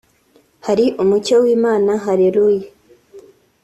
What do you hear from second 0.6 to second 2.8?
hari umucyo w'Imana Halleluyah